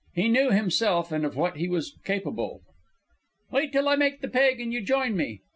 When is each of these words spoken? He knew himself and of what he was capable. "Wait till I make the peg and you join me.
He 0.15 0.29
knew 0.29 0.49
himself 0.49 1.11
and 1.11 1.23
of 1.23 1.35
what 1.35 1.57
he 1.57 1.69
was 1.69 1.95
capable. 2.03 2.61
"Wait 3.51 3.71
till 3.71 3.87
I 3.87 3.95
make 3.95 4.21
the 4.21 4.27
peg 4.29 4.59
and 4.59 4.73
you 4.73 4.81
join 4.81 5.15
me. 5.15 5.41